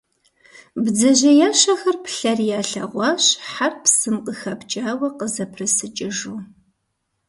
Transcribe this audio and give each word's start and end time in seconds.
Бдзэжьеящэхэр 0.83 1.95
плъэри 2.03 2.45
ялъэгъуащ 2.59 3.25
хьэр 3.51 3.73
псым 3.83 4.15
къыхэпкӀауэ 4.25 5.07
къызэпрысыкӀыжу. 5.17 6.37